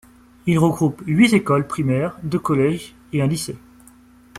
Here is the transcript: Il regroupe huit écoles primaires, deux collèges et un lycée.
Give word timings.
Il 0.47 0.57
regroupe 0.57 1.03
huit 1.05 1.31
écoles 1.35 1.67
primaires, 1.67 2.17
deux 2.23 2.39
collèges 2.39 2.95
et 3.13 3.21
un 3.21 3.27
lycée. 3.27 3.55